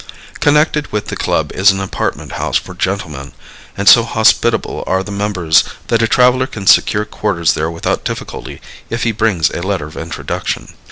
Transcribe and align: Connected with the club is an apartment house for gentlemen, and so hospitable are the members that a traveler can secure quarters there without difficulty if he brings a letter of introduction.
Connected 0.39 0.91
with 0.91 1.09
the 1.09 1.15
club 1.15 1.51
is 1.51 1.69
an 1.69 1.79
apartment 1.79 2.31
house 2.31 2.57
for 2.57 2.73
gentlemen, 2.73 3.33
and 3.77 3.87
so 3.87 4.01
hospitable 4.01 4.83
are 4.87 5.03
the 5.03 5.11
members 5.11 5.63
that 5.89 6.01
a 6.01 6.07
traveler 6.07 6.47
can 6.47 6.65
secure 6.65 7.05
quarters 7.05 7.53
there 7.53 7.69
without 7.69 8.03
difficulty 8.03 8.61
if 8.89 9.03
he 9.03 9.11
brings 9.11 9.51
a 9.51 9.61
letter 9.61 9.85
of 9.85 9.97
introduction. 9.97 10.73